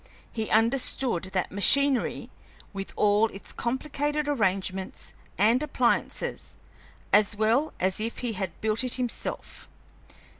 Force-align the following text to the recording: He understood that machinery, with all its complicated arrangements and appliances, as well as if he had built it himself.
He 0.33 0.49
understood 0.49 1.25
that 1.25 1.51
machinery, 1.51 2.31
with 2.73 2.91
all 2.95 3.27
its 3.27 3.53
complicated 3.53 4.27
arrangements 4.27 5.13
and 5.37 5.61
appliances, 5.61 6.57
as 7.13 7.35
well 7.35 7.71
as 7.79 7.99
if 7.99 8.17
he 8.17 8.33
had 8.33 8.59
built 8.61 8.83
it 8.83 8.95
himself. 8.95 9.69